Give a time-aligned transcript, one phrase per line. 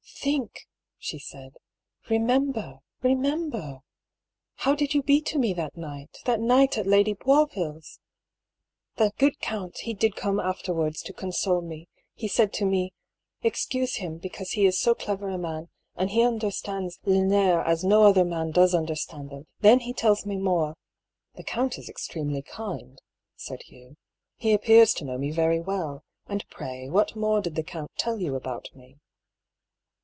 [0.23, 0.67] "Think,"
[0.99, 1.55] she said;
[2.07, 3.79] "remember, remember!
[4.57, 4.77] How 230 I>R.
[4.77, 4.77] PAULL'S THEORY.
[4.77, 7.97] did you be to me that night— that night at Lady Bois ville's?
[8.97, 11.87] The good count he did come afterwards to console me.
[12.13, 12.93] He said to me,'
[13.41, 17.83] Excuse him, because he is so clever a man, and he understands les nerfs as
[17.83, 20.75] no other man does understand them.' Then he tells me more
[21.37, 23.01] ""The count is extremely kind,"
[23.37, 23.97] said Hugh."
[24.35, 26.03] He appears to know me very well.
[26.27, 28.99] And pray what more did the count tell you about me